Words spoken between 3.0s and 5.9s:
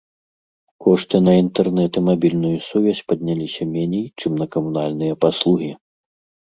падняліся меней, чым на камунальныя паслугі.